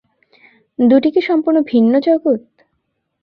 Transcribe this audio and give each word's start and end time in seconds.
দুটি 0.79 1.09
কি 1.11 1.21
সম্পূর্ণ 1.21 1.57
ভিন্ন 1.67 1.93
জগৎ? 1.99 2.41